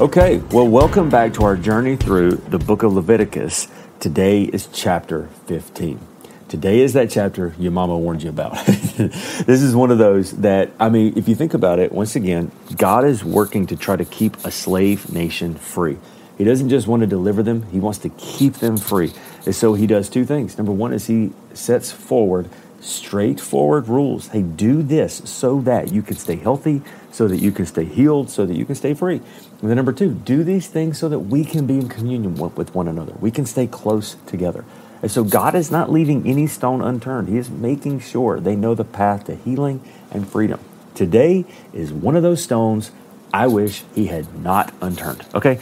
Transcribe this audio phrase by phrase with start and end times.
[0.00, 3.68] Okay, well, welcome back to our journey through the book of Leviticus.
[4.00, 6.00] Today is chapter 15.
[6.48, 8.66] Today is that chapter your mama warned you about.
[8.66, 12.50] this is one of those that, I mean, if you think about it, once again,
[12.76, 15.98] God is working to try to keep a slave nation free.
[16.38, 19.12] He doesn't just want to deliver them, He wants to keep them free.
[19.46, 20.58] And so He does two things.
[20.58, 22.50] Number one is He sets forward
[22.84, 24.28] straightforward rules.
[24.28, 28.30] Hey, do this so that you can stay healthy, so that you can stay healed,
[28.30, 29.20] so that you can stay free.
[29.60, 32.74] And then number two, do these things so that we can be in communion with
[32.74, 33.14] one another.
[33.20, 34.64] We can stay close together.
[35.00, 37.28] And so God is not leaving any stone unturned.
[37.28, 40.60] He is making sure they know the path to healing and freedom.
[40.94, 42.90] Today is one of those stones
[43.32, 45.24] I wish he had not unturned.
[45.34, 45.58] Okay?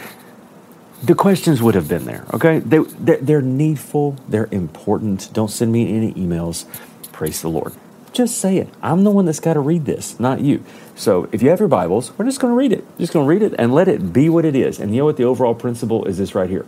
[1.01, 2.25] The questions would have been there.
[2.33, 2.59] Okay?
[2.59, 5.29] They, they're, they're needful, they're important.
[5.33, 6.65] Don't send me any emails.
[7.13, 7.73] Praise the Lord.
[8.11, 8.67] Just say it.
[8.81, 10.63] I'm the one that's got to read this, not you.
[10.95, 12.85] So if you have your Bibles, we're just going to read it.
[12.99, 14.79] Just going to read it and let it be what it is.
[14.79, 16.65] And you know what the overall principle is this right here.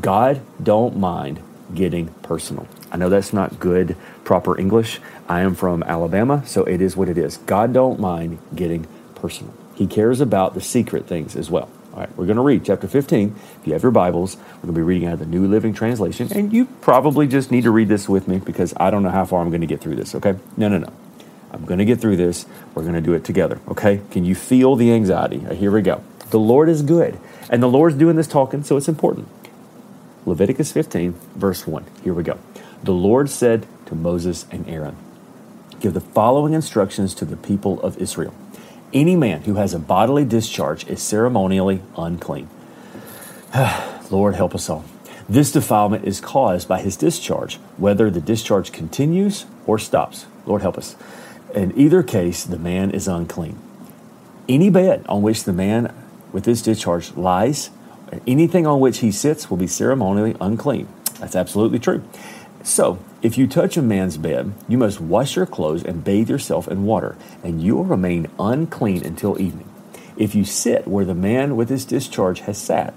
[0.00, 1.40] God don't mind
[1.74, 2.68] getting personal.
[2.92, 5.00] I know that's not good proper English.
[5.28, 7.38] I am from Alabama, so it is what it is.
[7.38, 9.54] God don't mind getting personal.
[9.74, 11.68] He cares about the secret things as well.
[11.96, 13.34] All right, we're going to read chapter 15.
[13.58, 15.72] If you have your Bibles, we're going to be reading out of the New Living
[15.72, 16.30] Translation.
[16.30, 19.24] And you probably just need to read this with me because I don't know how
[19.24, 20.34] far I'm going to get through this, okay?
[20.58, 20.92] No, no, no.
[21.52, 22.44] I'm going to get through this.
[22.74, 24.02] We're going to do it together, okay?
[24.10, 25.38] Can you feel the anxiety?
[25.38, 26.04] Right, here we go.
[26.28, 29.26] The Lord is good, and the Lord's doing this talking, so it's important.
[30.26, 31.86] Leviticus 15, verse 1.
[32.04, 32.38] Here we go.
[32.82, 34.98] The Lord said to Moses and Aaron,
[35.80, 38.34] Give the following instructions to the people of Israel.
[38.92, 42.48] Any man who has a bodily discharge is ceremonially unclean.
[44.10, 44.84] Lord, help us all.
[45.28, 50.26] This defilement is caused by his discharge, whether the discharge continues or stops.
[50.46, 50.94] Lord, help us.
[51.52, 53.58] In either case, the man is unclean.
[54.48, 55.92] Any bed on which the man
[56.32, 57.70] with this discharge lies,
[58.26, 60.86] anything on which he sits, will be ceremonially unclean.
[61.18, 62.04] That's absolutely true.
[62.62, 66.68] So, if you touch a man's bed, you must wash your clothes and bathe yourself
[66.68, 69.68] in water, and you will remain unclean until evening.
[70.16, 72.94] If you sit where the man with his discharge has sat,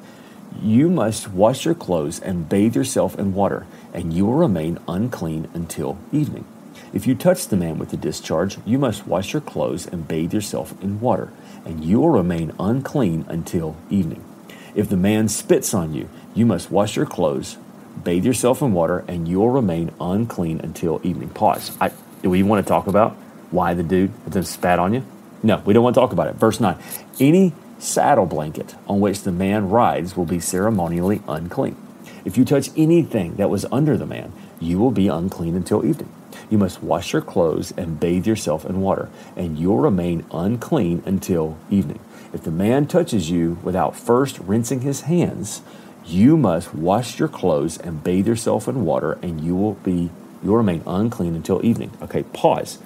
[0.62, 5.50] you must wash your clothes and bathe yourself in water, and you will remain unclean
[5.56, 6.46] until evening.
[6.94, 10.32] If you touch the man with the discharge, you must wash your clothes and bathe
[10.32, 11.34] yourself in water,
[11.66, 14.24] and you will remain unclean until evening.
[14.76, 17.58] If the man spits on you, you must wash your clothes,
[18.04, 21.30] bathe yourself in water, and you will remain unclean until evening.
[21.30, 21.78] Pause.
[21.80, 21.92] I,
[22.22, 23.14] do we want to talk about
[23.52, 25.04] why the dude then spat on you?
[25.42, 26.36] No, we don't want to talk about it.
[26.36, 26.78] Verse 9.
[27.20, 31.78] Any saddle blanket on which the man rides will be ceremonially unclean.
[32.26, 36.12] If you touch anything that was under the man, you will be unclean until evening.
[36.50, 41.58] You must wash your clothes and bathe yourself in water, and you'll remain unclean until
[41.70, 42.00] evening.
[42.34, 45.62] If the man touches you without first rinsing his hands,
[46.10, 50.10] you must wash your clothes and bathe yourself in water, and you will be
[50.44, 51.92] you'll remain unclean until evening.
[52.02, 52.80] Okay, pause.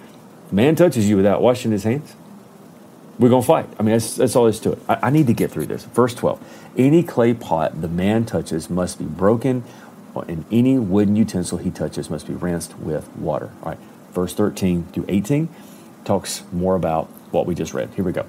[0.51, 2.16] Man touches you without washing his hands
[3.19, 3.67] we're to fight.
[3.79, 4.79] I mean, that's, that's all there is to it.
[4.89, 5.83] I, I, need to get through this.
[5.85, 9.63] Verse 12 Any clay pot the man touches must be broken,
[10.16, 13.51] and any wooden utensil he touches must be rinsed with water.
[13.62, 13.79] All right,
[14.12, 15.50] verse 13 through 18
[16.06, 17.89] talks more about what we just read.
[17.95, 18.23] Here we go.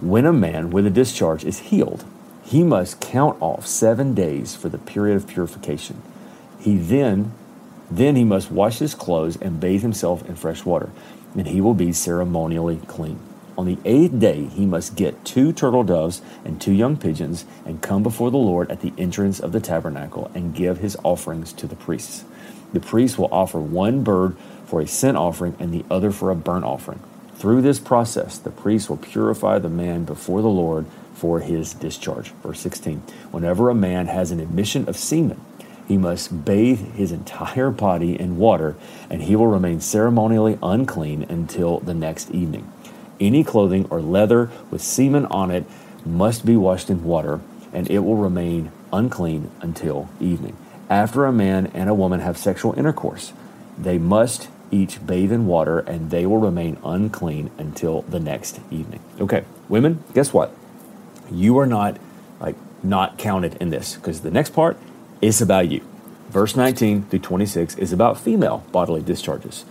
[0.00, 2.04] When a man with a discharge is healed,
[2.46, 6.00] he must count off seven days for the period of purification.
[6.60, 7.32] He then
[7.90, 10.90] then he must wash his clothes and bathe himself in fresh water,
[11.36, 13.18] and he will be ceremonially clean.
[13.56, 17.80] On the eighth day, he must get two turtle doves and two young pigeons and
[17.80, 21.66] come before the Lord at the entrance of the tabernacle and give his offerings to
[21.66, 22.24] the priests.
[22.72, 24.36] The priest will offer one bird
[24.66, 27.00] for a sin offering and the other for a burnt offering.
[27.36, 30.86] Through this process, the priest will purify the man before the Lord
[31.16, 32.30] for his discharge.
[32.42, 32.98] Verse 16
[33.30, 35.40] Whenever a man has an emission of semen,
[35.88, 38.76] he must bathe his entire body in water,
[39.08, 42.70] and he will remain ceremonially unclean until the next evening.
[43.18, 45.64] Any clothing or leather with semen on it
[46.04, 47.40] must be washed in water,
[47.72, 50.56] and it will remain unclean until evening.
[50.90, 53.32] After a man and a woman have sexual intercourse,
[53.78, 59.00] they must each bathe in water, and they will remain unclean until the next evening.
[59.20, 60.52] Okay, women, guess what?
[61.30, 61.98] You are not
[62.40, 64.76] like not counted in this because the next part
[65.20, 65.86] is about you.
[66.30, 69.64] Verse 19 through 26 is about female bodily discharges.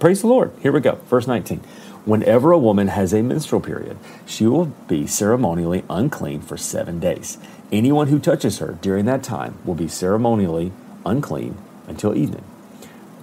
[0.00, 0.52] Praise the Lord.
[0.60, 0.96] Here we go.
[1.08, 1.60] Verse 19.
[2.04, 3.96] Whenever a woman has a menstrual period,
[4.26, 7.38] she will be ceremonially unclean for seven days.
[7.70, 10.72] Anyone who touches her during that time will be ceremonially
[11.06, 11.56] unclean
[11.86, 12.44] until evening,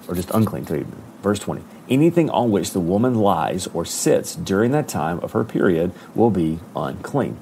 [0.08, 1.04] or just unclean till evening.
[1.22, 1.62] Verse 20.
[1.90, 6.30] Anything on which the woman lies or sits during that time of her period will
[6.30, 7.38] be unclean.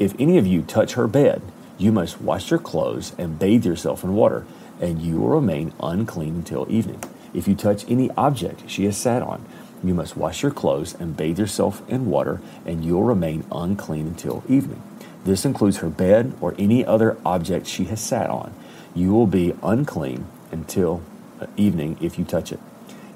[0.00, 1.42] If any of you touch her bed,
[1.76, 4.46] you must wash your clothes and bathe yourself in water,
[4.80, 7.04] and you will remain unclean until evening.
[7.34, 9.44] If you touch any object she has sat on,
[9.84, 14.42] you must wash your clothes and bathe yourself in water, and you'll remain unclean until
[14.48, 14.82] evening.
[15.24, 18.54] This includes her bed or any other object she has sat on.
[18.94, 21.02] You will be unclean until
[21.38, 22.60] uh, evening if you touch it.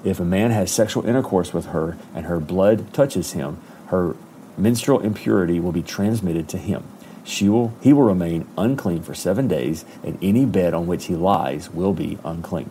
[0.03, 4.15] If a man has sexual intercourse with her and her blood touches him, her
[4.57, 6.83] menstrual impurity will be transmitted to him.
[7.23, 11.15] She will, he will remain unclean for seven days, and any bed on which he
[11.15, 12.69] lies will be unclean.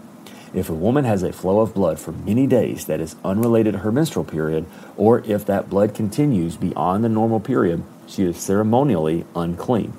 [0.52, 3.80] If a woman has a flow of blood for many days that is unrelated to
[3.80, 4.66] her menstrual period,
[4.96, 9.92] or if that blood continues beyond the normal period, she is ceremonially unclean.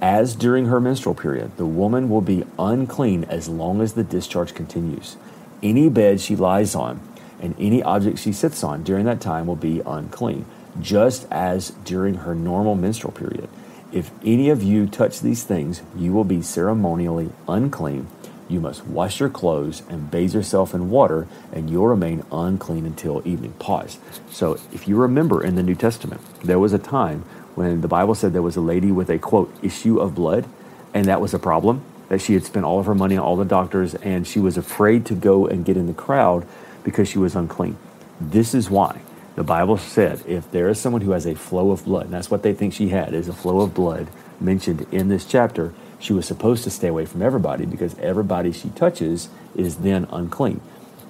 [0.00, 4.54] As during her menstrual period, the woman will be unclean as long as the discharge
[4.54, 5.16] continues.
[5.62, 7.00] Any bed she lies on
[7.40, 10.44] and any object she sits on during that time will be unclean,
[10.80, 13.48] just as during her normal menstrual period.
[13.92, 18.06] If any of you touch these things, you will be ceremonially unclean.
[18.48, 23.22] You must wash your clothes and bathe yourself in water, and you'll remain unclean until
[23.24, 23.52] evening.
[23.58, 23.98] Pause.
[24.30, 27.24] So, if you remember in the New Testament, there was a time
[27.54, 30.46] when the Bible said there was a lady with a quote, issue of blood,
[30.94, 33.36] and that was a problem that she had spent all of her money on all
[33.36, 36.46] the doctors and she was afraid to go and get in the crowd
[36.82, 37.76] because she was unclean.
[38.20, 39.00] This is why
[39.36, 42.30] the Bible said if there is someone who has a flow of blood, and that's
[42.30, 44.08] what they think she had, is a flow of blood
[44.40, 48.70] mentioned in this chapter, she was supposed to stay away from everybody because everybody she
[48.70, 50.60] touches is then unclean.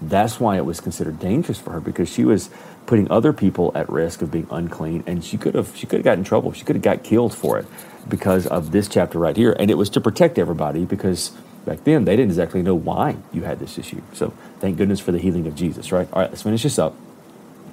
[0.02, 2.50] That's why it was considered dangerous for her because she was
[2.86, 6.04] putting other people at risk of being unclean and she could have she could have
[6.04, 6.52] got in trouble.
[6.52, 7.66] She could have got killed for it
[8.08, 9.54] because of this chapter right here.
[9.58, 11.30] And it was to protect everybody because
[11.66, 14.00] back then they didn't exactly know why you had this issue.
[14.14, 16.08] So thank goodness for the healing of Jesus, right?
[16.12, 16.96] All right, let's finish this up.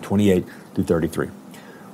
[0.01, 1.27] 28 through 33.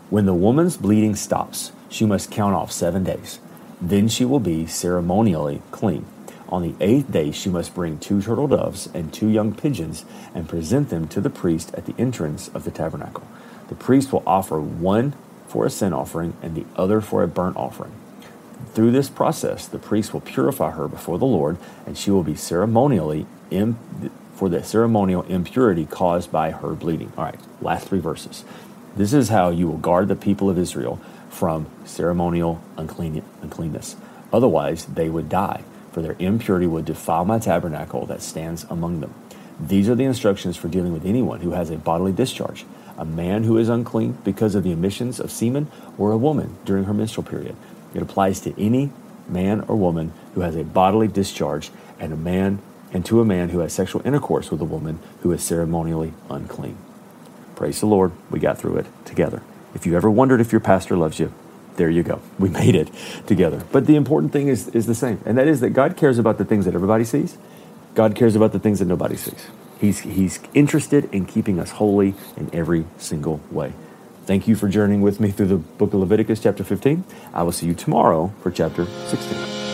[0.09, 3.39] When the woman's bleeding stops, she must count off seven days.
[3.81, 6.05] Then she will be ceremonially clean.
[6.50, 10.05] On the eighth day, she must bring two turtle doves and two young pigeons
[10.35, 13.27] and present them to the priest at the entrance of the tabernacle.
[13.69, 15.15] The priest will offer one
[15.47, 17.94] for a sin offering and the other for a burnt offering.
[18.73, 22.35] Through this process, the priest will purify her before the Lord, and she will be
[22.35, 23.25] ceremonially
[24.44, 27.10] for the ceremonial impurity caused by her bleeding.
[27.18, 28.44] All right, last three verses.
[28.94, 31.00] This is how you will guard the people of Israel
[31.30, 33.95] from ceremonial unclean- uncleanness.
[34.34, 35.63] Otherwise, they would die,
[35.94, 39.13] for their impurity would defile my tabernacle that stands among them.
[39.57, 42.66] These are the instructions for dealing with anyone who has a bodily discharge
[42.98, 46.84] a man who is unclean because of the emissions of semen, or a woman during
[46.84, 47.56] her menstrual period.
[47.94, 48.92] It applies to any
[49.25, 52.60] man or woman who has a bodily discharge and a man
[52.94, 56.78] and to a man who has sexual intercourse with a woman who is ceremonially unclean.
[57.56, 59.42] Praise the Lord, we got through it together.
[59.75, 61.34] If you ever wondered if your pastor loves you,
[61.75, 62.22] there you go.
[62.38, 62.90] We made it
[63.25, 63.63] together.
[63.72, 66.38] But the important thing is, is the same, and that is that God cares about
[66.38, 67.38] the things that everybody sees.
[67.95, 69.47] God cares about the things that nobody sees.
[69.80, 73.73] He's, he's interested in keeping us holy in every single way.
[74.26, 77.04] Thank you for journeying with me through the book of Leviticus, chapter 15.
[77.33, 79.72] I will see you tomorrow for chapter 16.